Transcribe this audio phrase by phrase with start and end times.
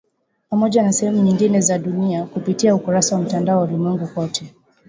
[0.49, 4.53] Pamoja na sehemu nyingine za dunia kupitia ukurasa wa Mtandao wa Ulimwengu Kote